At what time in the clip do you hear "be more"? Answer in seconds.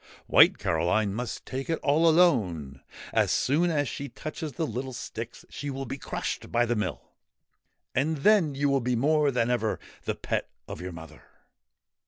8.81-9.29